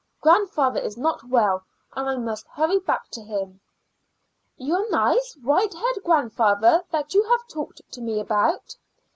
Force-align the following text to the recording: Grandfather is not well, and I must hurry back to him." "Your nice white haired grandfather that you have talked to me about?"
Grandfather 0.19 0.79
is 0.79 0.97
not 0.97 1.23
well, 1.29 1.63
and 1.93 2.09
I 2.09 2.15
must 2.17 2.47
hurry 2.47 2.79
back 2.79 3.09
to 3.11 3.21
him." 3.21 3.59
"Your 4.57 4.89
nice 4.89 5.35
white 5.43 5.75
haired 5.75 6.03
grandfather 6.03 6.83
that 6.89 7.13
you 7.13 7.21
have 7.29 7.47
talked 7.47 7.81
to 7.91 8.01
me 8.01 8.19
about?" 8.19 8.77